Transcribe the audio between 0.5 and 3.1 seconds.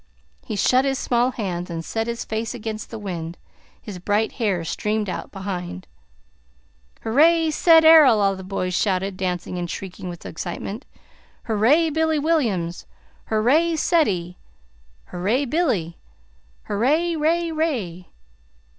shut his small hands and set his face against the